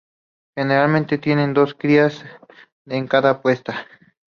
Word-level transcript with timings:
Generalmente 0.55 1.19
tienen 1.19 1.53
dos 1.53 1.75
crías 1.75 2.25
en 2.87 3.07
cada 3.07 3.43
puesta. 3.43 3.85